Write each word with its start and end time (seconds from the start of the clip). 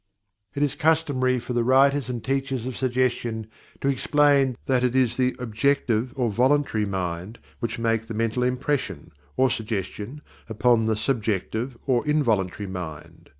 It 0.55 0.63
is 0.63 0.73
customary 0.73 1.37
for 1.37 1.53
the 1.53 1.63
writers 1.63 2.09
and 2.09 2.23
teachers 2.23 2.65
of 2.65 2.75
Suggestion 2.75 3.45
to 3.81 3.87
explain 3.87 4.55
that 4.65 4.83
it 4.83 4.95
is 4.95 5.15
the 5.15 5.35
"objective 5.37 6.11
or 6.15 6.31
voluntary" 6.31 6.85
mind 6.85 7.37
which 7.59 7.77
make 7.77 8.07
the 8.07 8.15
mental 8.15 8.41
impression, 8.41 9.11
or 9.37 9.51
suggestion, 9.51 10.21
upon 10.49 10.87
the 10.87 10.97
"subjective 10.97 11.77
or 11.85 12.03
involuntary" 12.07 12.65
mind. 12.65 13.29